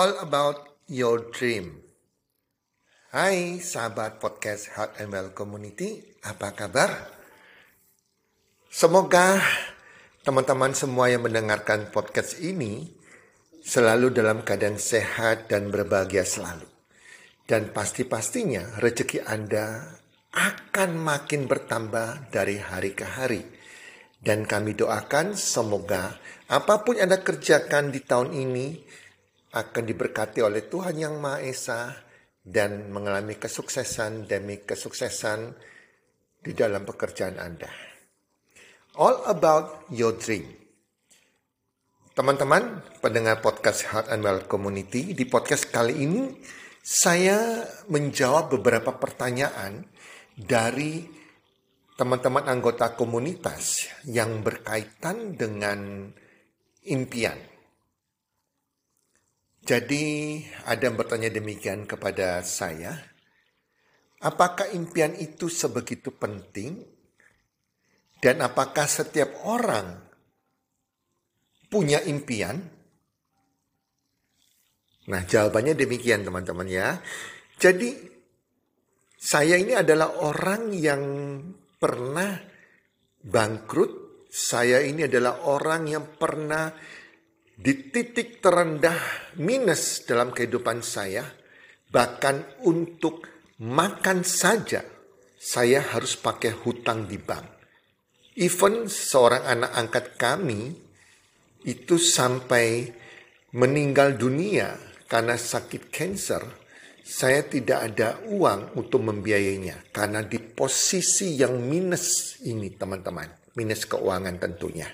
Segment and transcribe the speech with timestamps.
[0.00, 1.76] all about your dream.
[3.12, 6.88] Hai sahabat podcast Heart and Well Community, apa kabar?
[8.72, 9.44] Semoga
[10.24, 12.96] teman-teman semua yang mendengarkan podcast ini
[13.60, 16.64] selalu dalam keadaan sehat dan berbahagia selalu.
[17.44, 19.84] Dan pasti-pastinya rezeki Anda
[20.32, 23.44] akan makin bertambah dari hari ke hari.
[24.16, 26.16] Dan kami doakan semoga
[26.48, 28.66] apa pun Anda kerjakan di tahun ini
[29.50, 31.80] akan diberkati oleh Tuhan Yang Maha Esa
[32.40, 35.54] dan mengalami kesuksesan demi kesuksesan
[36.40, 37.70] di dalam pekerjaan Anda.
[38.96, 40.46] All about your dream.
[42.10, 46.26] Teman-teman, pendengar podcast Heart and Well Community, di podcast kali ini
[46.82, 49.86] saya menjawab beberapa pertanyaan
[50.34, 51.06] dari
[51.94, 56.08] teman-teman anggota komunitas yang berkaitan dengan
[56.88, 57.49] impian.
[59.60, 62.96] Jadi ada yang bertanya demikian kepada saya,
[64.24, 66.80] apakah impian itu sebegitu penting?
[68.20, 69.96] Dan apakah setiap orang
[71.72, 72.60] punya impian?
[75.08, 77.00] Nah jawabannya demikian teman-teman ya.
[77.56, 77.96] Jadi
[79.20, 81.02] saya ini adalah orang yang
[81.76, 82.32] pernah
[83.20, 84.24] bangkrut.
[84.30, 86.70] Saya ini adalah orang yang pernah
[87.60, 88.96] di titik terendah
[89.36, 91.28] minus dalam kehidupan saya,
[91.92, 93.28] bahkan untuk
[93.60, 94.80] makan saja
[95.36, 97.60] saya harus pakai hutang di bank.
[98.40, 100.72] Even seorang anak angkat kami
[101.68, 102.88] itu sampai
[103.52, 106.40] meninggal dunia karena sakit cancer,
[107.04, 114.40] saya tidak ada uang untuk membiayainya karena di posisi yang minus ini teman-teman, minus keuangan
[114.40, 114.88] tentunya.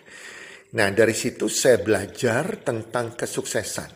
[0.77, 3.89] Nah dari situ saya belajar tentang kesuksesan.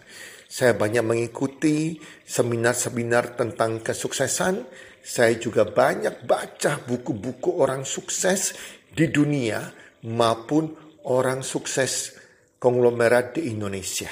[0.50, 4.64] Saya banyak mengikuti seminar-seminar tentang kesuksesan.
[5.04, 8.56] Saya juga banyak baca buku-buku orang sukses
[8.88, 9.60] di dunia
[10.08, 10.72] maupun
[11.06, 12.16] orang sukses
[12.56, 14.10] konglomerat di Indonesia.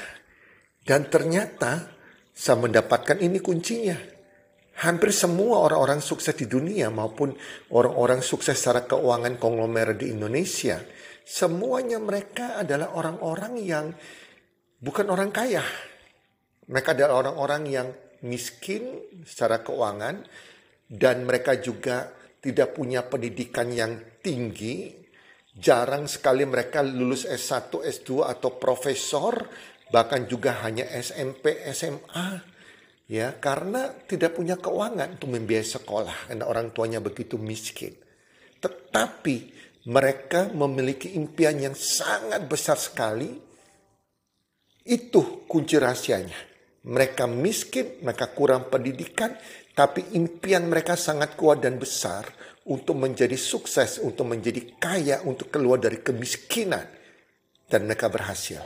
[0.84, 1.88] Dan ternyata
[2.36, 3.96] saya mendapatkan ini kuncinya.
[4.78, 7.34] Hampir semua orang-orang sukses di dunia maupun
[7.74, 10.84] orang-orang sukses secara keuangan konglomerat di Indonesia–
[11.28, 13.86] semuanya mereka adalah orang-orang yang
[14.80, 15.60] bukan orang kaya.
[16.68, 17.88] Mereka adalah orang-orang yang
[18.24, 20.24] miskin secara keuangan
[20.88, 22.08] dan mereka juga
[22.40, 24.96] tidak punya pendidikan yang tinggi.
[25.58, 29.34] Jarang sekali mereka lulus S1, S2 atau profesor,
[29.90, 32.56] bahkan juga hanya SMP, SMA.
[33.08, 37.96] Ya, karena tidak punya keuangan untuk membiayai sekolah karena orang tuanya begitu miskin.
[38.60, 43.30] Tetapi mereka memiliki impian yang sangat besar sekali.
[44.82, 46.48] Itu kunci rahasianya.
[46.88, 49.36] Mereka miskin, mereka kurang pendidikan,
[49.76, 52.24] tapi impian mereka sangat kuat dan besar
[52.66, 56.84] untuk menjadi sukses, untuk menjadi kaya, untuk keluar dari kemiskinan.
[57.68, 58.64] Dan mereka berhasil.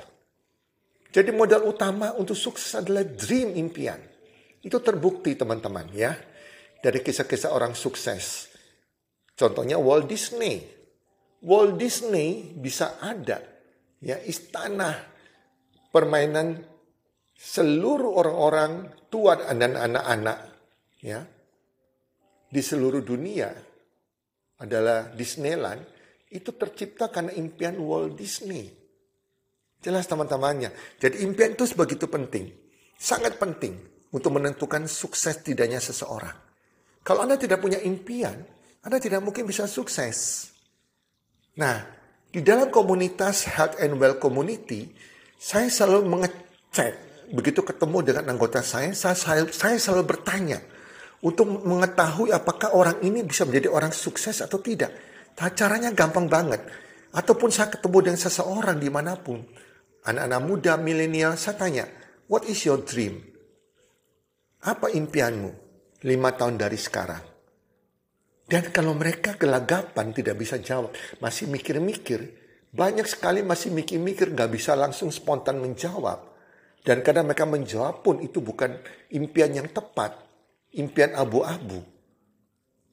[1.11, 3.99] Jadi modal utama untuk sukses adalah dream impian.
[4.63, 6.15] Itu terbukti teman-teman ya.
[6.79, 8.47] Dari kisah-kisah orang sukses.
[9.35, 10.82] Contohnya Walt Disney
[11.43, 13.43] Walt Disney bisa ada
[13.99, 14.95] ya istana
[15.91, 16.63] permainan
[17.35, 18.73] seluruh orang-orang
[19.11, 20.39] tua dan anak-anak
[21.03, 21.21] ya
[22.53, 23.51] di seluruh dunia
[24.63, 25.83] adalah Disneyland
[26.31, 28.69] itu tercipta karena impian Walt Disney.
[29.83, 30.71] Jelas teman-temannya.
[31.01, 32.49] Jadi impian itu sebegitu penting.
[32.95, 33.75] Sangat penting
[34.15, 36.37] untuk menentukan sukses tidaknya seseorang.
[37.03, 38.47] Kalau Anda tidak punya impian,
[38.87, 40.52] Anda tidak mungkin bisa sukses.
[41.53, 41.85] Nah,
[42.33, 44.89] di dalam komunitas Health and Well Community,
[45.37, 46.95] saya selalu mengecek.
[47.33, 50.61] Begitu ketemu dengan anggota saya, saya, saya, saya selalu bertanya
[51.25, 54.93] untuk mengetahui apakah orang ini bisa menjadi orang sukses atau tidak.
[55.37, 56.61] Nah, caranya gampang banget.
[57.13, 59.45] Ataupun saya ketemu dengan seseorang di mana pun.
[60.03, 61.85] Anak-anak muda, milenial, saya tanya,
[62.33, 63.21] what is your dream?
[64.65, 65.51] Apa impianmu
[66.09, 67.32] lima tahun dari sekarang?
[68.47, 70.93] Dan kalau mereka gelagapan tidak bisa jawab,
[71.23, 72.21] masih mikir-mikir,
[72.73, 76.33] banyak sekali masih mikir-mikir gak bisa langsung spontan menjawab.
[76.83, 78.75] Dan kadang mereka menjawab pun itu bukan
[79.15, 80.19] impian yang tepat,
[80.75, 81.79] impian abu-abu.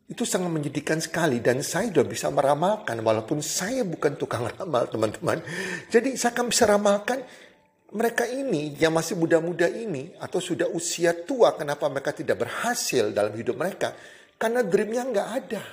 [0.09, 5.41] Itu sangat menyedihkan sekali dan saya sudah bisa meramalkan walaupun saya bukan tukang ramal teman-teman.
[5.89, 7.21] Jadi saya akan bisa ramalkan
[7.93, 13.33] mereka ini yang masih muda-muda ini atau sudah usia tua kenapa mereka tidak berhasil dalam
[13.33, 13.97] hidup mereka
[14.39, 15.63] karena dreamnya nggak ada.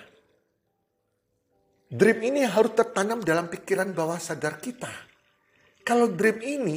[1.87, 4.91] Dream ini harus tertanam dalam pikiran bawah sadar kita.
[5.87, 6.77] Kalau dream ini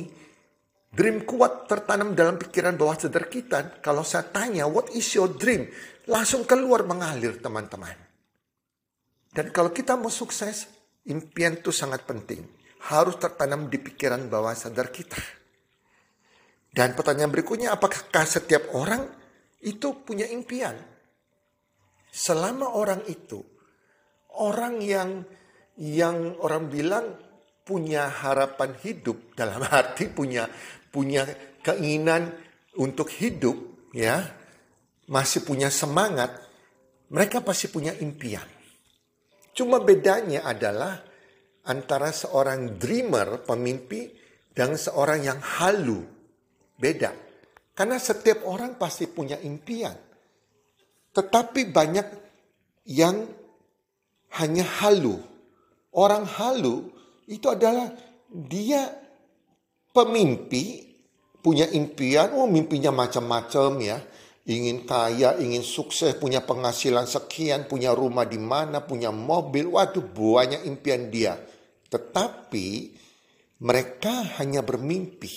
[0.89, 3.77] Dream kuat tertanam dalam pikiran bawah sadar kita.
[3.77, 5.69] Kalau saya tanya, what is your dream?
[6.09, 7.93] Langsung keluar mengalir teman-teman.
[9.29, 10.65] Dan kalau kita mau sukses,
[11.05, 12.41] impian itu sangat penting.
[12.89, 15.21] Harus tertanam di pikiran bawah sadar kita.
[16.73, 19.05] Dan pertanyaan berikutnya, apakah setiap orang
[19.61, 20.73] itu punya impian?
[22.09, 23.41] Selama orang itu,
[24.37, 25.23] orang yang
[25.79, 27.05] yang orang bilang
[27.63, 30.49] punya harapan hidup dalam arti punya
[30.89, 31.25] punya
[31.61, 32.33] keinginan
[32.81, 33.55] untuk hidup,
[33.93, 34.25] ya,
[35.09, 36.33] masih punya semangat,
[37.13, 38.45] mereka pasti punya impian.
[39.53, 41.03] Cuma bedanya adalah
[41.67, 44.07] antara seorang dreamer, pemimpi,
[44.55, 46.01] dan seorang yang halu.
[46.79, 47.11] Beda.
[47.75, 50.08] Karena setiap orang pasti punya impian.
[51.13, 52.07] Tetapi banyak
[52.89, 53.25] yang
[54.37, 55.17] hanya halu.
[55.89, 56.89] Orang halu
[57.25, 57.89] itu adalah
[58.29, 58.93] dia
[59.89, 60.89] pemimpi
[61.39, 63.97] punya impian, oh mimpinya macam-macam ya.
[64.49, 69.69] Ingin kaya, ingin sukses, punya penghasilan sekian, punya rumah di mana, punya mobil.
[69.69, 71.37] Waduh, banyak impian dia.
[71.85, 72.67] Tetapi
[73.61, 75.29] mereka hanya bermimpi.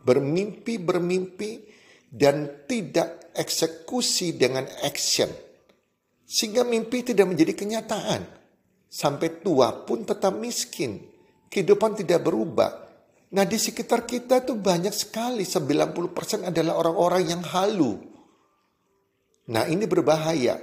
[0.00, 1.50] Bermimpi, bermimpi,
[2.08, 5.28] dan tidak eksekusi dengan action.
[6.24, 8.22] Sehingga mimpi tidak menjadi kenyataan.
[8.88, 11.00] Sampai tua pun tetap miskin.
[11.52, 12.82] Kehidupan tidak berubah
[13.32, 17.96] Nah di sekitar kita tuh banyak sekali, 90% adalah orang-orang yang halu.
[19.48, 20.60] Nah ini berbahaya.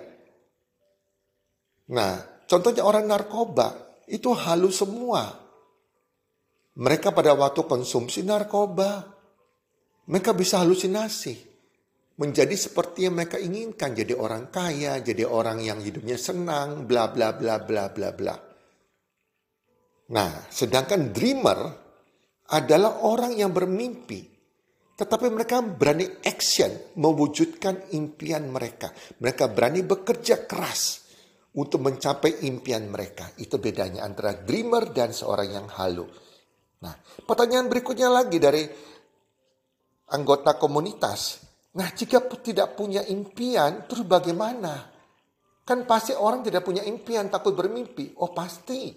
[1.89, 3.73] Nah contohnya orang narkoba,
[4.05, 5.33] itu halu semua.
[6.77, 9.17] Mereka pada waktu konsumsi narkoba,
[10.05, 11.48] mereka bisa halusinasi.
[12.19, 17.31] Menjadi seperti yang mereka inginkan, jadi orang kaya, jadi orang yang hidupnya senang, bla bla
[17.31, 18.35] bla bla bla bla.
[20.09, 21.59] Nah, sedangkan dreamer
[22.51, 24.25] adalah orang yang bermimpi,
[24.99, 28.91] tetapi mereka berani action mewujudkan impian mereka.
[29.21, 31.07] Mereka berani bekerja keras
[31.55, 33.31] untuk mencapai impian mereka.
[33.39, 36.03] Itu bedanya antara dreamer dan seorang yang halu.
[36.83, 38.67] Nah, pertanyaan berikutnya lagi dari
[40.11, 41.48] anggota komunitas.
[41.69, 44.89] Nah, jika tidak punya impian, terus bagaimana?
[45.61, 48.17] Kan pasti orang tidak punya impian, takut bermimpi.
[48.17, 48.89] Oh pasti.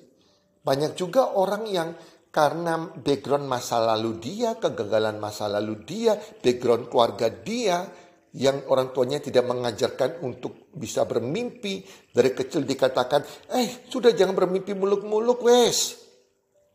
[0.62, 1.92] Banyak juga orang yang
[2.32, 7.84] karena background masa lalu dia, kegagalan masa lalu dia, background keluarga dia,
[8.32, 11.84] yang orang tuanya tidak mengajarkan untuk bisa bermimpi.
[12.08, 16.00] Dari kecil dikatakan, eh sudah jangan bermimpi muluk-muluk wes.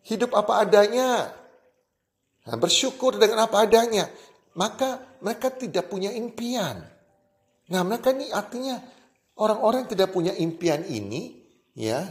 [0.05, 1.25] Hidup apa adanya.
[2.47, 4.05] Nah, bersyukur dengan apa adanya.
[4.57, 6.81] Maka mereka tidak punya impian.
[7.69, 8.81] Nah mereka ini artinya
[9.37, 11.37] orang-orang yang tidak punya impian ini,
[11.77, 12.01] ya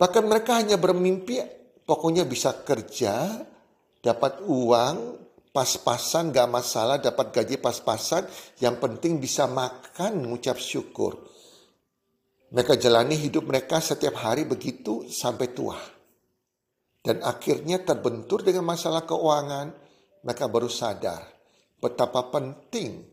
[0.00, 1.44] Bahkan mereka hanya bermimpi
[1.84, 3.36] pokoknya bisa kerja,
[4.00, 4.96] dapat uang,
[5.52, 8.24] pas-pasan gak masalah, dapat gaji pas-pasan,
[8.64, 11.20] yang penting bisa makan, mengucap syukur.
[12.48, 15.76] Mereka jalani hidup mereka setiap hari begitu sampai tua.
[17.04, 19.68] Dan akhirnya terbentur dengan masalah keuangan,
[20.24, 21.24] mereka baru sadar
[21.80, 23.10] betapa penting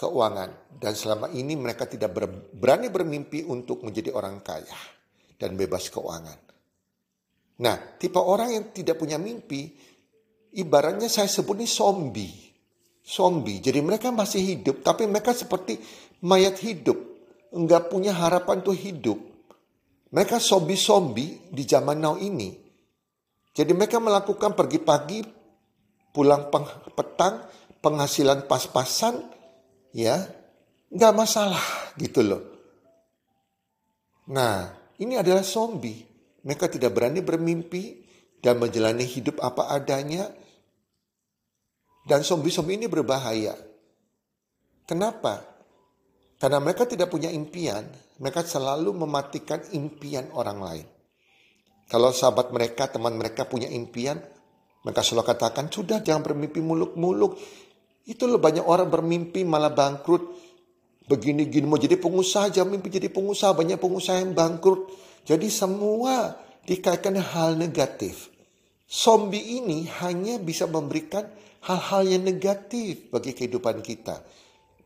[0.00, 0.72] keuangan.
[0.80, 2.16] Dan selama ini mereka tidak
[2.56, 4.78] berani bermimpi untuk menjadi orang kaya
[5.36, 6.38] dan bebas keuangan.
[7.60, 9.68] Nah, tipe orang yang tidak punya mimpi,
[10.56, 12.34] ibaratnya saya sebut ini zombie.
[13.04, 15.76] Zombie, jadi mereka masih hidup, tapi mereka seperti
[16.24, 16.96] mayat hidup.
[17.50, 19.18] Enggak punya harapan untuk hidup.
[20.14, 22.54] Mereka zombie-zombie di zaman now ini.
[23.50, 25.18] Jadi mereka melakukan pergi pagi,
[26.10, 26.50] pulang
[26.94, 27.46] petang,
[27.80, 29.24] penghasilan pas-pasan,
[29.94, 30.26] ya,
[30.90, 31.62] nggak masalah
[31.96, 32.42] gitu loh.
[34.30, 34.70] Nah,
[35.02, 36.06] ini adalah zombie.
[36.40, 38.00] Mereka tidak berani bermimpi
[38.38, 40.30] dan menjalani hidup apa adanya.
[42.06, 43.54] Dan zombie-zombie ini berbahaya.
[44.88, 45.44] Kenapa?
[46.40, 47.84] Karena mereka tidak punya impian,
[48.16, 50.86] mereka selalu mematikan impian orang lain.
[51.90, 54.16] Kalau sahabat mereka, teman mereka punya impian,
[54.80, 57.36] mereka selalu katakan, sudah jangan bermimpi muluk-muluk.
[58.08, 60.24] Itu loh banyak orang bermimpi malah bangkrut.
[61.04, 63.52] Begini-gini mau jadi pengusaha jangan mimpi jadi pengusaha.
[63.52, 64.88] Banyak pengusaha yang bangkrut.
[65.28, 66.32] Jadi semua
[66.64, 68.32] dikaitkan hal negatif.
[68.88, 71.28] Zombie ini hanya bisa memberikan
[71.68, 74.24] hal-hal yang negatif bagi kehidupan kita.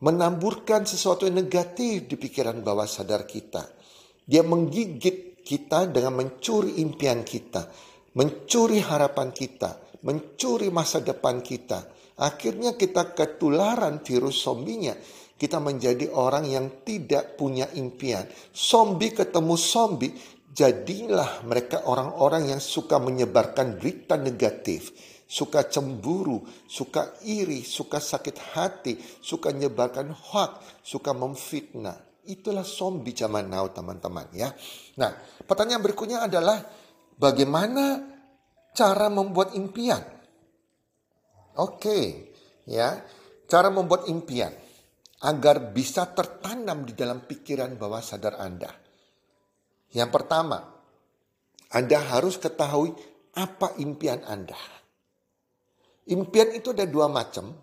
[0.03, 3.63] Menamburkan sesuatu yang negatif di pikiran bawah sadar kita.
[4.27, 7.63] Dia menggigit kita dengan mencuri impian kita
[8.15, 9.75] mencuri harapan kita
[10.05, 11.89] mencuri masa depan kita
[12.21, 14.93] akhirnya kita ketularan virus zombinya
[15.35, 18.23] kita menjadi orang yang tidak punya impian.
[18.55, 20.15] Zombie ketemu zombie,
[20.55, 25.13] jadilah mereka orang-orang yang suka menyebarkan berita negatif.
[25.25, 28.93] suka cemburu, suka iri, suka sakit hati,
[29.25, 31.97] suka menyebarkan hoax, suka memfitnah.
[32.29, 34.53] Itulah zombie zaman now teman-teman ya.
[35.01, 36.61] Nah pertanyaan berikutnya adalah
[37.17, 38.14] bagaimana
[38.75, 40.03] cara membuat impian?
[41.55, 42.29] Oke
[42.67, 42.99] ya
[43.47, 44.51] cara membuat impian
[45.23, 48.69] agar bisa tertanam di dalam pikiran bawah sadar Anda.
[49.95, 50.59] Yang pertama,
[51.71, 52.91] Anda harus ketahui
[53.33, 54.59] apa impian Anda.
[56.11, 57.55] Impian itu ada dua macam,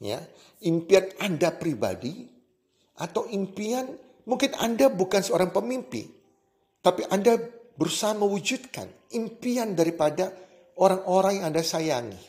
[0.00, 0.22] ya.
[0.64, 2.24] Impian Anda pribadi
[2.96, 3.90] atau impian
[4.30, 6.06] Mungkin Anda bukan seorang pemimpi,
[6.84, 7.34] tapi Anda
[7.74, 8.86] berusaha mewujudkan
[9.16, 10.30] impian daripada
[10.78, 12.22] orang-orang yang Anda sayangi.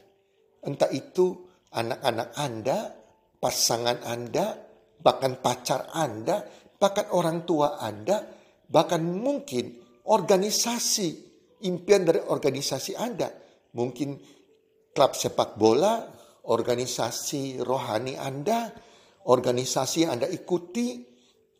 [0.65, 1.33] Entah itu
[1.73, 2.77] anak-anak Anda,
[3.41, 4.57] pasangan Anda,
[5.01, 6.45] bahkan pacar Anda,
[6.77, 8.21] bahkan orang tua Anda,
[8.69, 11.09] bahkan mungkin organisasi,
[11.65, 13.29] impian dari organisasi Anda.
[13.71, 14.09] Mungkin
[14.91, 16.05] klub sepak bola,
[16.45, 18.69] organisasi rohani Anda,
[19.25, 21.01] organisasi yang Anda ikuti,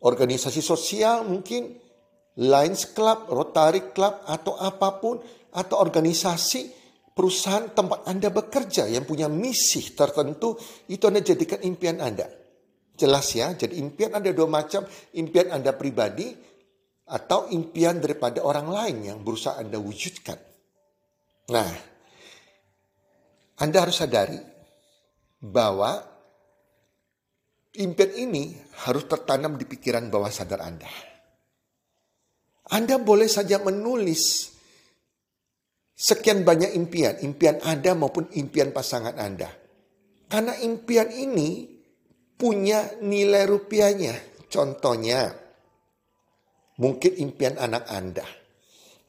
[0.02, 1.78] organisasi sosial mungkin,
[2.40, 5.20] Lions Club, Rotary Club, atau apa pun,
[5.52, 6.72] atau organisasi
[7.12, 10.56] perusahaan tempat Anda bekerja yang punya misi tertentu,
[10.88, 12.24] itu Anda jadikan impian Anda.
[12.96, 16.32] Jelas ya, jadi impian Anda dua macam, impian Anda pribadi,
[17.12, 20.40] atau impian daripada orang lain yang berusaha Anda wujudkan.
[21.52, 21.68] Nah,
[23.60, 24.40] Anda harus sadari
[25.44, 26.00] bahwa
[27.76, 28.56] impian ini
[28.88, 31.11] harus tertanam di pikiran bawah sadar Anda.
[32.70, 34.52] Anda boleh saja menulis
[35.98, 39.50] sekian banyak impian, impian Anda maupun impian pasangan Anda.
[40.30, 41.68] Karena impian ini
[42.38, 44.14] punya nilai rupiahnya.
[44.50, 45.30] Contohnya,
[46.80, 48.26] mungkin impian anak Anda.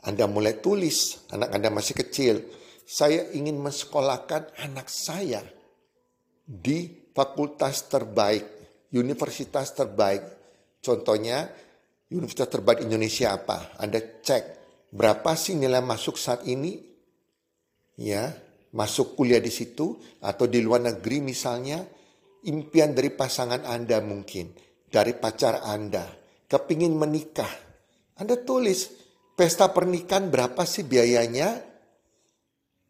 [0.04, 2.36] Anda mulai tulis, anak Anda masih kecil.
[2.84, 5.40] Saya ingin mensekolahkan anak saya
[6.44, 8.44] di fakultas terbaik,
[8.92, 10.24] universitas terbaik.
[10.84, 11.48] Contohnya,
[12.14, 13.74] universitas terbaik Indonesia apa?
[13.82, 14.44] Anda cek
[14.94, 16.78] berapa sih nilai masuk saat ini?
[17.98, 18.34] Ya,
[18.74, 21.82] masuk kuliah di situ atau di luar negeri misalnya,
[22.46, 24.54] impian dari pasangan Anda mungkin,
[24.90, 26.06] dari pacar Anda,
[26.50, 27.50] kepingin menikah.
[28.18, 28.94] Anda tulis
[29.34, 31.62] pesta pernikahan berapa sih biayanya?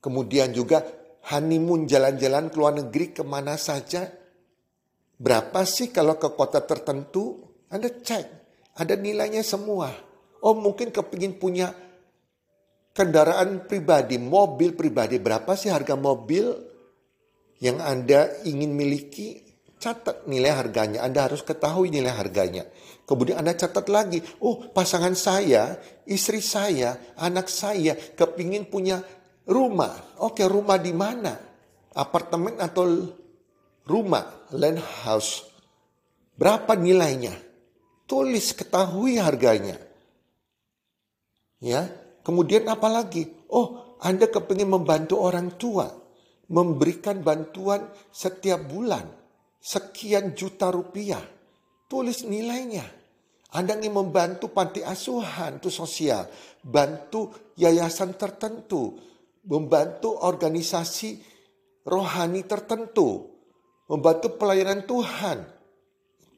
[0.03, 0.83] Kemudian juga
[1.31, 4.03] honeymoon jalan-jalan ke luar negeri ke mana saja.
[5.15, 7.39] Berapa sih kalau ke kota tertentu?
[7.71, 8.42] Anda cek,
[8.73, 9.93] ada nilainya semua.
[10.43, 11.71] Oh mungkin kepingin punya
[12.93, 15.17] kendaraan pribadi, mobil pribadi.
[15.17, 16.51] Berapa sih harga mobil
[17.63, 19.41] yang Anda ingin miliki?
[19.83, 22.63] Catat nilai harganya, Anda harus ketahui nilai harganya.
[23.03, 25.75] Kemudian Anda catat lagi, oh pasangan saya,
[26.07, 29.03] istri saya, anak saya kepingin punya
[29.43, 30.23] Rumah.
[30.23, 31.35] Oke, rumah di mana?
[31.93, 32.87] Apartemen atau
[33.83, 35.43] rumah, land house.
[36.39, 37.35] Berapa nilainya?
[38.03, 39.79] Tulis, ketahui harganya.
[41.63, 41.88] Ya,
[42.27, 43.31] kemudian apa lagi?
[43.48, 45.88] Oh, Anda kepingin membantu orang tua,
[46.51, 49.07] memberikan bantuan setiap bulan
[49.63, 51.24] sekian juta rupiah.
[51.88, 52.83] Tulis nilainya.
[53.53, 56.25] Anda ingin membantu panti asuhan itu sosial,
[56.60, 58.98] bantu yayasan tertentu,
[59.45, 61.22] membantu organisasi
[61.86, 63.29] rohani tertentu,
[63.88, 65.38] membantu pelayanan Tuhan.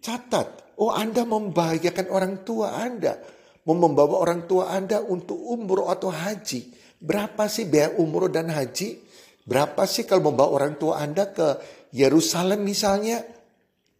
[0.06, 3.18] Catat, oh Anda membahagiakan orang tua Anda,
[3.66, 6.70] mau membawa orang tua Anda untuk umroh atau haji.
[7.02, 9.02] Berapa sih biaya umroh dan haji?
[9.50, 11.58] Berapa sih kalau membawa orang tua Anda ke
[11.90, 13.26] Yerusalem misalnya?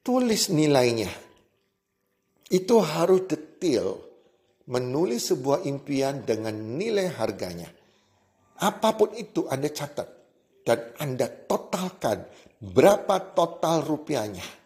[0.06, 1.10] Tulis nilainya.
[2.54, 3.98] Itu harus detail.
[4.70, 7.70] Menulis sebuah impian dengan nilai harganya.
[8.62, 10.10] Apa pun itu Anda catat
[10.66, 12.30] dan Anda totalkan
[12.62, 14.65] berapa total rupiahnya.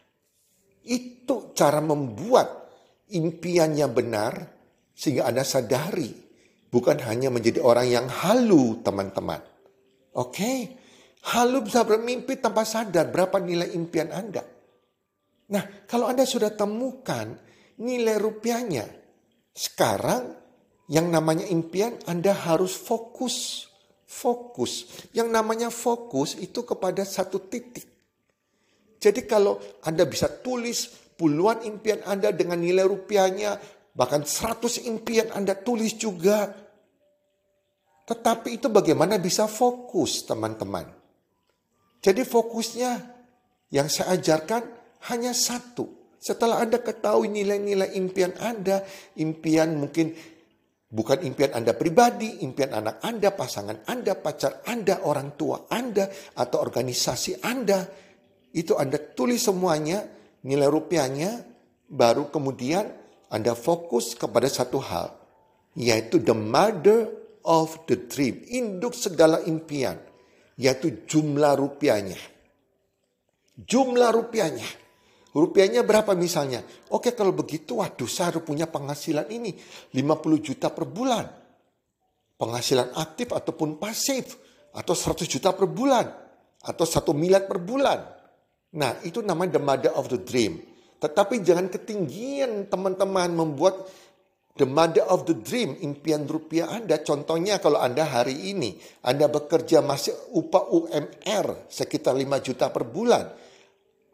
[0.86, 2.70] Itu cara membuat
[3.10, 4.34] impiannya benar
[4.96, 6.12] sehingga Anda sadari
[6.70, 9.42] bukan hanya menjadi orang yang halu teman-teman.
[10.16, 10.76] Oke,
[11.34, 14.44] halu bisa bermimpi tanpa sadar berapa nilai impian Anda.
[15.50, 17.34] Nah, kalau Anda sudah temukan
[17.82, 18.86] nilai rupiahnya,
[19.54, 20.36] sekarang
[20.90, 23.70] yang namanya impian Anda harus fokus
[24.10, 24.90] fokus.
[25.14, 27.86] Yang namanya fokus itu kepada satu titik.
[29.00, 33.56] Jadi kalau Anda bisa tulis puluhan impian Anda dengan nilai rupiahnya,
[33.96, 36.52] bahkan 100 impian Anda tulis juga.
[38.06, 40.86] Tetapi itu bagaimana bisa fokus teman-teman.
[42.00, 42.92] Jadi fokusnya
[43.72, 44.64] yang saya ajarkan
[45.12, 46.16] hanya satu.
[46.20, 48.84] Setelah Anda ketahui nilai-nilai impian Anda,
[49.16, 50.12] impian mungkin
[50.90, 56.66] Bukan impian Anda pribadi, impian anak Anda, pasangan Anda, pacar Anda, orang tua Anda, atau
[56.66, 58.09] organisasi Anda.
[58.56, 60.06] Itu Anda tulis semuanya,
[60.42, 61.46] nilai rupiahnya,
[61.90, 62.90] baru kemudian
[63.30, 65.14] Anda fokus kepada satu hal,
[65.78, 67.10] yaitu the mother
[67.46, 69.98] of the dream, induk segala impian,
[70.58, 72.18] yaitu jumlah rupiahnya.
[73.60, 74.66] Jumlah rupiahnya.
[75.30, 76.66] Rupiahnya berapa misalnya?
[76.90, 79.54] Oke kalau begitu waduh saya harus punya penghasilan ini
[79.94, 81.30] 50 juta per bulan.
[82.40, 84.40] Penghasilan aktif ataupun pasif.
[84.74, 86.10] Atau 100 juta per bulan.
[86.66, 88.19] Atau 1 miliar per bulan.
[88.78, 90.62] Nah itu namanya the mother of the dream.
[91.00, 93.88] Tetapi jangan ketinggian teman-teman membuat
[94.60, 97.00] the mother of the dream, impian rupiah Anda.
[97.00, 103.32] Contohnya kalau Anda hari ini, Anda bekerja masih upah UMR sekitar 5 juta per bulan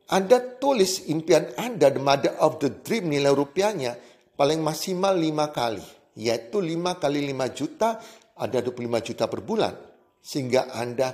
[0.05, 3.97] anda tulis impian Anda, the mother of the dream, nilai rupiahnya
[4.37, 5.85] paling maksimal 5 kali.
[6.13, 7.97] Yaitu 5 kali 5 juta,
[8.37, 9.73] ada 25 juta per bulan.
[10.21, 11.09] Sehingga Anda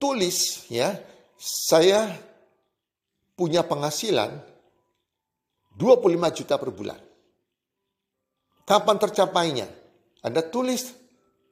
[0.00, 0.96] tulis ya,
[1.36, 2.08] saya
[3.36, 4.30] punya penghasilan
[5.76, 7.00] 25 juta per bulan.
[8.62, 9.68] Kapan tercapainya?
[10.22, 10.94] Anda tulis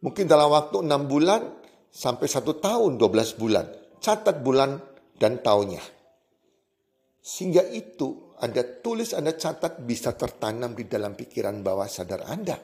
[0.04, 1.42] mungkin dalam waktu 6 bulan
[1.90, 3.66] sampai 1 tahun 12 bulan.
[4.00, 4.80] Catat bulan
[5.20, 5.82] dan tahunnya.
[7.20, 12.56] Sehingga itu Anda tulis, Anda catat bisa tertanam di dalam pikiran bawah sadar Anda.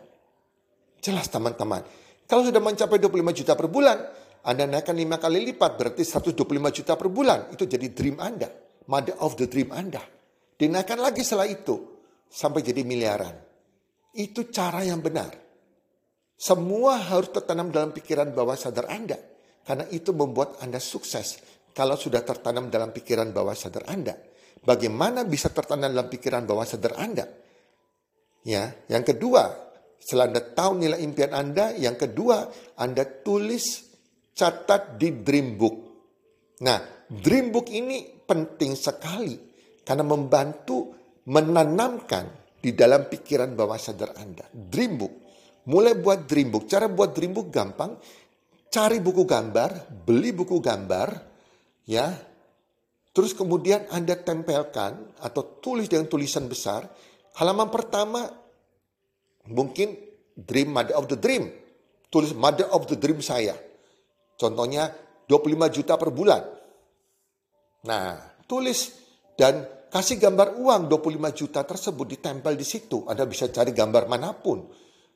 [0.96, 1.84] Jelas teman-teman.
[2.24, 4.00] Kalau sudah mencapai 25 juta per bulan,
[4.48, 7.52] Anda naikkan 5 kali lipat berarti 125 juta per bulan.
[7.52, 8.48] Itu jadi dream Anda.
[8.86, 10.02] Mother of the dream Anda.
[10.56, 11.76] Dinaikkan lagi setelah itu
[12.30, 13.34] sampai jadi miliaran.
[14.16, 15.34] Itu cara yang benar.
[16.36, 19.16] Semua harus tertanam dalam pikiran bawah sadar Anda.
[19.66, 21.42] Karena itu membuat Anda sukses
[21.76, 24.16] kalau sudah tertanam dalam pikiran bawah sadar Anda.
[24.64, 27.28] Bagaimana bisa tertanam dalam pikiran bawah sadar Anda?
[28.46, 29.52] Ya, yang kedua,
[30.00, 33.84] setelah Anda tahu nilai impian Anda, yang kedua, Anda tulis
[34.32, 35.76] catat di dream book.
[36.64, 39.38] Nah, dream book ini penting sekali
[39.86, 40.92] karena membantu
[41.30, 42.26] menanamkan
[42.58, 44.46] di dalam pikiran bawah sadar Anda.
[44.50, 45.14] Dream book.
[45.66, 46.66] Mulai buat dream book.
[46.66, 47.98] Cara buat dream book gampang.
[48.66, 51.08] Cari buku gambar, beli buku gambar,
[51.88, 52.12] ya,
[53.16, 56.84] Terus kemudian Anda tempelkan atau tulis dengan tulisan besar.
[57.40, 58.28] Halaman pertama
[59.48, 59.96] mungkin
[60.36, 61.48] dream mother of the dream.
[62.12, 63.56] Tulis mother of the dream saya.
[64.36, 64.92] Contohnya
[65.32, 65.48] 25
[65.80, 66.44] juta per bulan.
[67.84, 68.16] Nah,
[68.48, 68.96] tulis
[69.36, 73.04] dan kasih gambar uang 25 juta tersebut ditempel di situ.
[73.04, 74.64] Anda bisa cari gambar mana pun.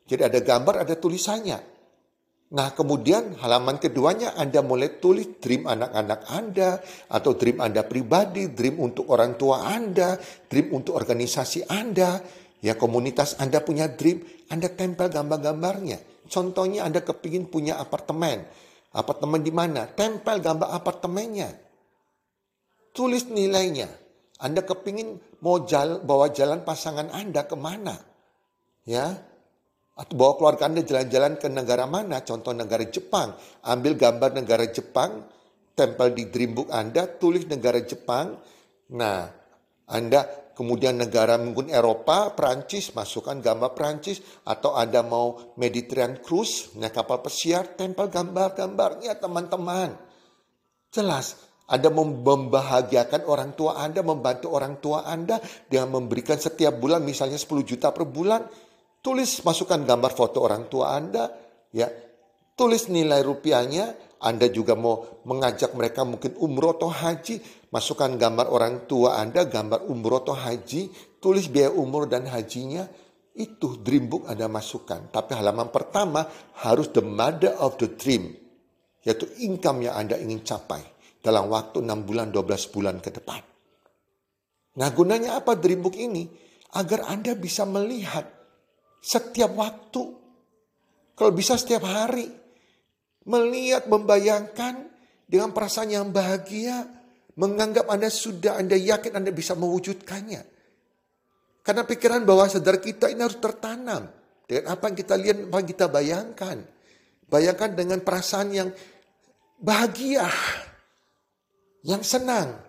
[0.05, 1.81] Jadi ada gambar, ada tulisannya.
[2.51, 8.83] Nah kemudian halaman keduanya Anda mulai tulis dream anak-anak Anda atau dream Anda pribadi, dream
[8.83, 10.19] untuk orang tua Anda,
[10.51, 12.19] dream untuk organisasi Anda,
[12.59, 16.27] ya komunitas Anda punya dream, Anda tempel gambar-gambarnya.
[16.27, 18.43] Contohnya Anda kepingin punya apartemen,
[18.99, 19.87] apartemen di mana?
[19.87, 21.70] Tempel gambar apartemennya.
[22.91, 23.89] Tulis nilainya.
[24.41, 27.97] Anda kepingin mau jalan, bawa jalan pasangan Anda ke mana?
[28.89, 29.21] Ya,
[30.01, 33.37] atau bawa keluarga Anda jalan-jalan ke negara mana, contoh negara Jepang.
[33.69, 35.29] Ambil gambar negara Jepang,
[35.77, 38.33] tempel di dreambook Anda, tulis negara Jepang.
[38.97, 39.29] Nah,
[39.93, 40.25] Anda
[40.57, 44.25] kemudian negara mungkin Eropa, Prancis, masukkan gambar Prancis.
[44.49, 50.01] Atau Anda mau Mediterranean Cruise, naik kapal pesiar, tempel gambar-gambarnya teman-teman.
[50.89, 51.37] Jelas,
[51.71, 55.39] anda membahagiakan orang tua Anda, membantu orang tua Anda
[55.71, 58.43] dengan memberikan setiap bulan misalnya 10 juta per bulan
[58.99, 61.31] tulis masukkan gambar foto orang tua Anda,
[61.71, 61.87] ya.
[62.59, 67.41] Tulis nilai rupiahnya, Anda juga mau mengajak mereka mungkin umroh atau haji,
[67.73, 70.91] masukkan gambar orang tua Anda, gambar umroh atau haji,
[71.23, 72.85] tulis biaya umroh dan hajinya,
[73.33, 75.09] itu dream book Anda masukkan.
[75.09, 76.27] Tapi halaman pertama
[76.61, 78.37] harus the mother of the dream,
[79.07, 83.41] yaitu income yang Anda ingin capai dalam waktu 6 bulan, 12 bulan ke depan.
[84.81, 86.29] Nah gunanya apa dream book ini?
[86.77, 88.25] Agar Anda bisa melihat
[89.03, 90.03] setiap waktu.
[91.17, 92.29] Kalau bisa setiap hari.
[93.29, 94.89] Melihat, membayangkan
[95.29, 96.89] dengan perasaan yang bahagia.
[97.37, 100.43] Menganggap Anda sudah, Anda yakin Anda bisa mewujudkannya.
[101.61, 104.09] Karena pikiran bawah sadar kita ini harus tertanam.
[104.49, 106.59] Dengan apa yang kita lihat, apa yang kita bayangkan.
[107.29, 108.69] Bayangkan dengan perasaan yang
[109.61, 110.27] bahagia.
[111.85, 112.61] Yang senang.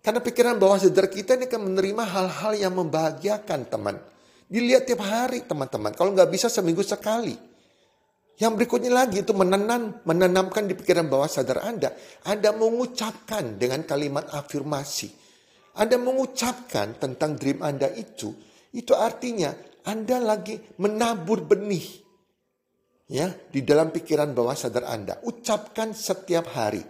[0.00, 4.00] Karena pikiran bawah sadar kita ini akan menerima hal-hal yang membahagiakan teman.
[4.48, 5.92] Dilihat tiap hari teman-teman.
[5.92, 7.36] Kalau nggak bisa seminggu sekali.
[8.40, 11.92] Yang berikutnya lagi itu menanam, menanamkan di pikiran bawah sadar Anda.
[12.24, 15.12] Anda mengucapkan dengan kalimat afirmasi.
[15.76, 18.32] Anda mengucapkan tentang dream Anda itu.
[18.72, 19.52] Itu artinya
[19.84, 22.08] Anda lagi menabur benih.
[23.10, 25.20] ya di dalam pikiran bawah sadar Anda.
[25.28, 26.80] Ucapkan setiap hari.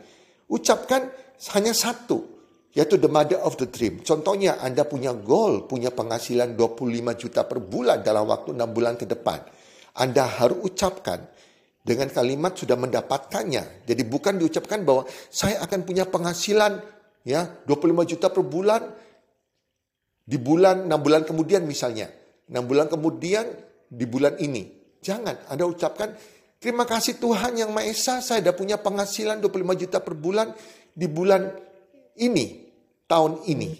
[0.46, 1.10] Ucapkan
[1.56, 2.20] hanya satu,
[2.76, 4.04] yaitu the mother of the dream.
[4.04, 9.08] Contohnya Anda punya goal, punya penghasilan 25 juta per bulan dalam waktu 6 bulan ke
[9.08, 9.42] depan.
[9.96, 11.24] Anda harus ucapkan
[11.80, 13.88] dengan kalimat sudah mendapatkannya.
[13.88, 16.78] Jadi bukan diucapkan bahwa saya akan punya penghasilan
[17.26, 18.82] ya 25 juta per bulan
[20.22, 22.06] di bulan 6 bulan kemudian misalnya.
[22.46, 23.46] 6 bulan kemudian
[23.90, 24.70] di bulan ini.
[25.00, 26.12] Jangan, Anda ucapkan,
[26.60, 30.52] terima kasih Tuhan yang Maha Esa, saya sudah punya penghasilan 25 juta per bulan
[30.94, 31.46] di bulan
[32.18, 32.46] ini,
[33.06, 33.70] tahun ini.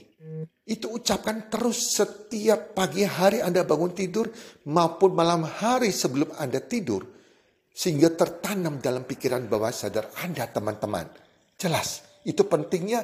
[0.70, 4.31] Itu ucapkan terus setiap pagi hari Anda bangun tidur
[4.70, 7.03] maupun malam hari sebelum Anda tidur.
[7.70, 11.07] Sehingga tertanam dalam pikiran bawah sadar Anda teman-teman.
[11.59, 13.03] Jelas, itu pentingnya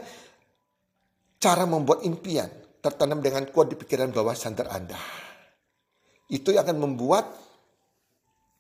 [1.43, 2.49] cara membuat impian
[2.83, 4.99] tertanam dengan kuat di pikiran bawah sadar Anda.
[6.31, 7.25] Itu yang akan membuat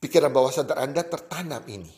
[0.03, 1.95] pikiran bawah sadar Anda tertanam ini.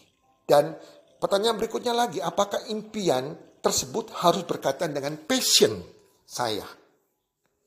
[0.49, 0.77] Dan
[1.19, 5.83] pertanyaan berikutnya lagi, apakah impian tersebut harus berkaitan dengan passion
[6.25, 6.65] saya?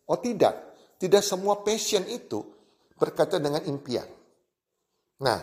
[0.07, 2.43] Oh tidak, tidak semua passion itu
[2.99, 4.05] berkaitan dengan impian.
[5.21, 5.39] Nah,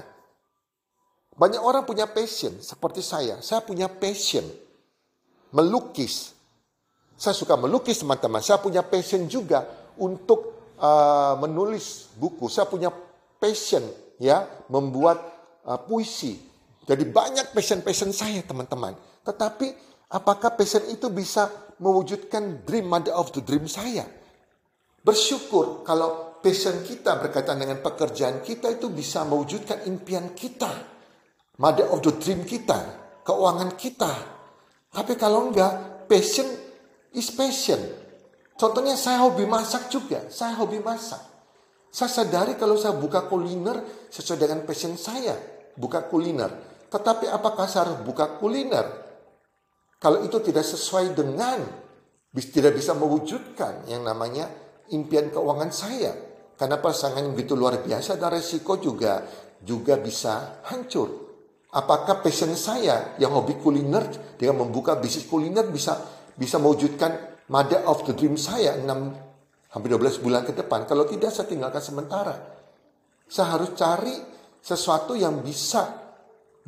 [1.39, 3.39] banyak orang punya passion seperti saya.
[3.39, 4.43] Saya punya passion
[5.55, 6.35] melukis.
[7.15, 8.43] Saya suka melukis teman-teman.
[8.43, 9.67] Saya punya passion juga
[9.99, 12.51] untuk uh, menulis buku.
[12.51, 12.91] Saya punya
[13.39, 13.87] passion
[14.19, 15.23] ya membuat
[15.63, 16.48] uh, puisi.
[16.89, 18.97] Jadi banyak passion-passion saya teman-teman.
[19.21, 19.67] Tetapi
[20.09, 21.53] apakah passion itu bisa
[21.85, 24.09] mewujudkan dream mother of the dream saya?
[25.05, 30.97] Bersyukur kalau passion kita berkaitan dengan pekerjaan kita itu bisa mewujudkan impian kita.
[31.61, 32.79] Mother of the dream kita,
[33.21, 34.13] keuangan kita.
[34.89, 36.49] Tapi kalau enggak, passion
[37.13, 37.79] is passion.
[38.57, 41.21] Contohnya saya hobi masak juga, saya hobi masak.
[41.93, 45.35] Saya sadari kalau saya buka kuliner sesuai dengan passion saya,
[45.77, 46.68] buka kuliner.
[46.89, 48.87] Tetapi apakah saya buka kuliner?
[49.99, 51.59] Kalau itu tidak sesuai dengan,
[52.33, 54.49] tidak bisa mewujudkan yang namanya
[54.95, 56.15] impian keuangan saya.
[56.59, 59.23] Karena pasangan yang begitu luar biasa dan resiko juga
[59.63, 61.29] juga bisa hancur.
[61.69, 64.07] Apakah passion saya yang hobi kuliner
[64.41, 65.99] dengan membuka bisnis kuliner bisa
[66.35, 68.87] bisa mewujudkan mother of the dream saya 6
[69.69, 70.89] hampir 12 bulan ke depan.
[70.89, 72.35] Kalau tidak saya tinggalkan sementara.
[73.29, 74.17] Saya harus cari
[74.65, 76.08] sesuatu yang bisa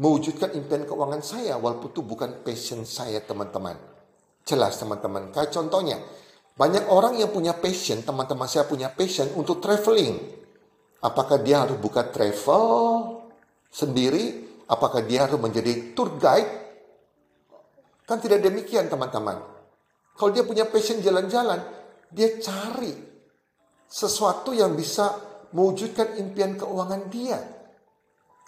[0.01, 3.77] mewujudkan impian keuangan saya walaupun itu bukan passion saya teman-teman.
[4.49, 5.29] Jelas teman-teman.
[5.29, 6.01] Kayak contohnya,
[6.57, 10.17] banyak orang yang punya passion, teman-teman saya punya passion untuk traveling.
[11.05, 12.73] Apakah dia harus buka travel
[13.69, 14.49] sendiri?
[14.73, 16.49] Apakah dia harus menjadi tour guide?
[18.09, 19.37] Kan tidak demikian teman-teman.
[20.17, 21.61] Kalau dia punya passion jalan-jalan,
[22.09, 22.93] dia cari
[23.85, 25.17] sesuatu yang bisa
[25.53, 27.60] mewujudkan impian keuangan dia.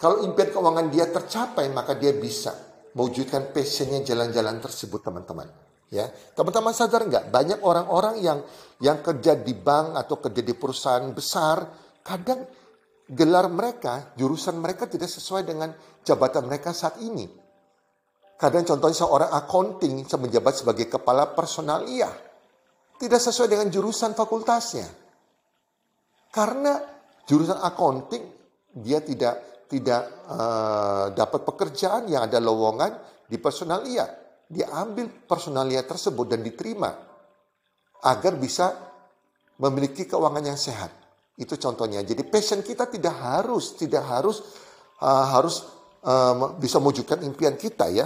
[0.03, 2.51] Kalau impian keuangan dia tercapai, maka dia bisa
[2.91, 5.47] mewujudkan passionnya jalan-jalan tersebut, teman-teman.
[5.87, 7.31] Ya, teman-teman sadar nggak?
[7.31, 8.43] Banyak orang-orang yang
[8.83, 11.63] yang kerja di bank atau kerja di perusahaan besar,
[12.03, 12.43] kadang
[13.07, 15.71] gelar mereka, jurusan mereka tidak sesuai dengan
[16.03, 17.23] jabatan mereka saat ini.
[18.35, 22.11] Kadang contohnya seorang accounting menjabat sebagai kepala personalia
[22.99, 24.83] tidak sesuai dengan jurusan fakultasnya.
[26.27, 26.75] Karena
[27.23, 28.23] jurusan accounting
[28.83, 32.93] dia tidak tidak uh, dapat pekerjaan yang ada lowongan
[33.25, 34.05] di personalia.
[34.45, 36.93] Dia ambil personalia tersebut dan diterima
[38.05, 38.69] agar bisa
[39.57, 40.93] memiliki keuangan yang sehat.
[41.33, 42.05] Itu contohnya.
[42.05, 44.45] Jadi passion kita tidak harus tidak harus
[45.01, 45.65] uh, harus
[46.05, 48.05] uh, bisa mewujudkan impian kita ya.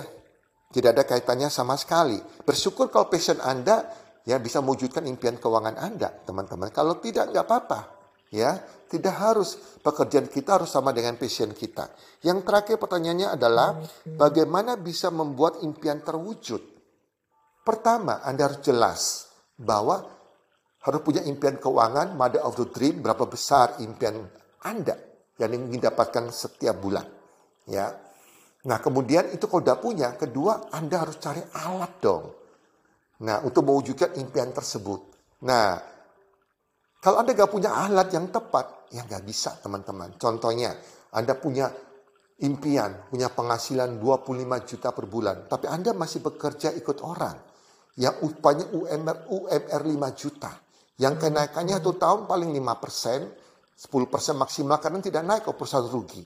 [0.72, 2.16] Tidak ada kaitannya sama sekali.
[2.48, 3.92] Bersyukur kalau passion Anda
[4.24, 6.72] ya bisa mewujudkan impian keuangan Anda, teman-teman.
[6.72, 7.97] Kalau tidak, nggak apa-apa.
[8.28, 8.60] Ya,
[8.92, 11.88] tidak harus pekerjaan kita harus sama dengan passion kita.
[12.24, 16.60] Yang terakhir pertanyaannya adalah bagaimana bisa membuat impian terwujud?
[17.64, 19.02] Pertama, Anda harus jelas
[19.56, 20.04] bahwa
[20.84, 24.28] harus punya impian keuangan, mother of the dream, berapa besar impian
[24.64, 24.96] Anda
[25.40, 27.08] yang ingin dapatkan setiap bulan.
[27.68, 27.96] Ya.
[28.68, 32.38] Nah, kemudian itu kalau sudah punya, kedua Anda harus cari alat dong
[33.18, 35.02] Nah, untuk mewujudkan impian tersebut.
[35.42, 35.82] Nah,
[36.98, 40.18] kalau Anda gak punya alat yang tepat, ya gak bisa teman-teman.
[40.18, 40.74] Contohnya,
[41.14, 41.70] Anda punya
[42.42, 45.46] impian, punya penghasilan 25 juta per bulan.
[45.46, 47.38] Tapi Anda masih bekerja ikut orang
[47.98, 50.52] yang upahnya UMR, UMR 5 juta.
[50.98, 53.30] Yang kenaikannya satu tahun paling 5 persen,
[53.78, 56.26] 10 persen maksimal karena tidak naik ke perusahaan rugi.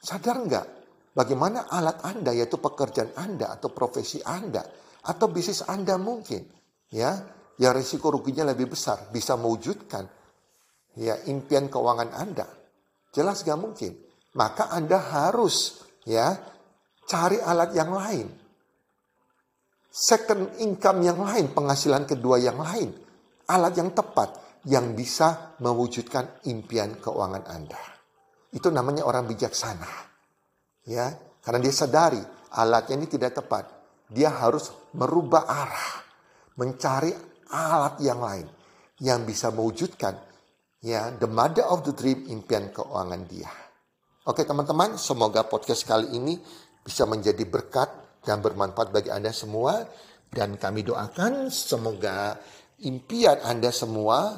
[0.00, 0.66] Sadar nggak?
[1.12, 4.64] Bagaimana alat Anda, yaitu pekerjaan Anda atau profesi Anda,
[5.04, 6.44] atau bisnis Anda mungkin
[6.92, 7.16] ya
[7.58, 10.06] yang risiko ruginya lebih besar bisa mewujudkan
[10.98, 12.46] ya impian keuangan Anda.
[13.10, 14.06] Jelas gak mungkin.
[14.38, 16.36] maka Anda harus ya
[17.08, 18.28] cari alat yang lain.
[19.88, 22.92] Second income yang lain, penghasilan kedua yang lain.
[23.50, 27.80] Alat yang tepat yang bisa mewujudkan impian keuangan Anda.
[28.52, 29.90] Itu namanya orang bijaksana.
[30.86, 32.20] Ya, karena dia sadari
[32.54, 33.64] alatnya ini tidak tepat.
[34.08, 35.90] Dia harus merubah arah,
[36.60, 37.12] mencari
[37.52, 38.46] alat yang lain
[38.98, 40.14] yang bisa mewujudkan
[40.82, 43.50] ya the mother of the dream impian keuangan dia.
[44.28, 46.36] Oke teman-teman, semoga podcast kali ini
[46.84, 47.88] bisa menjadi berkat
[48.24, 49.88] dan bermanfaat bagi Anda semua
[50.28, 52.36] dan kami doakan semoga
[52.84, 54.36] impian Anda semua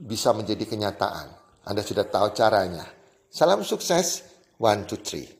[0.00, 1.28] bisa menjadi kenyataan.
[1.68, 2.88] Anda sudah tahu caranya.
[3.28, 4.24] Salam sukses,
[4.56, 5.39] one, two, three.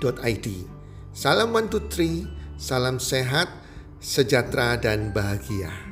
[0.00, 0.48] www.salam123.id.
[1.16, 3.48] Salam 123, salam sehat,
[4.00, 5.85] sejahtera dan bahagia.